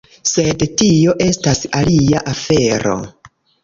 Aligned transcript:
Sed 0.29 0.65
tio 0.83 1.15
estas 1.27 1.63
alia 1.83 2.27
afero. 2.37 3.01